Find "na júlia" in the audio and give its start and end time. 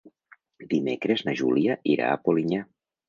1.27-1.77